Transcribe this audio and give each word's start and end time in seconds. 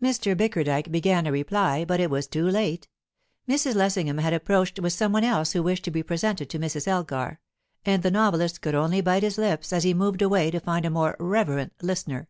Mr. 0.00 0.36
Bickerdike 0.36 0.92
began 0.92 1.26
a 1.26 1.32
reply, 1.32 1.84
but 1.84 1.98
it 1.98 2.08
was 2.08 2.28
too 2.28 2.48
late; 2.48 2.86
Mrs. 3.48 3.74
Lessingham 3.74 4.18
had 4.18 4.32
approached 4.32 4.78
with 4.78 4.92
some 4.92 5.10
one 5.10 5.24
else 5.24 5.54
who 5.54 5.62
wished 5.64 5.82
to 5.86 5.90
be 5.90 6.04
presented 6.04 6.48
to 6.50 6.60
Mrs. 6.60 6.86
Elgar, 6.86 7.40
and 7.84 8.04
the 8.04 8.12
novelist 8.12 8.60
could 8.62 8.76
only 8.76 9.00
bite 9.00 9.24
his 9.24 9.38
lips 9.38 9.72
as 9.72 9.82
he 9.82 9.92
moved 9.92 10.22
away 10.22 10.52
to 10.52 10.60
find 10.60 10.86
a 10.86 10.88
more 10.90 11.16
reverent 11.18 11.72
listener. 11.82 12.28